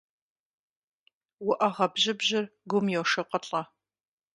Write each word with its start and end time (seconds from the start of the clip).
УӀэгъэ 1.47 1.87
бжьыбжьыр 1.93 2.45
гум 2.69 2.85
йошыкъылӀэ. 2.93 3.61